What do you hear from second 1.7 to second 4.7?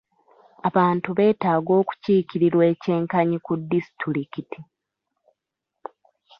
okukiikirirwa eky'enkanyi ku disiturikiti.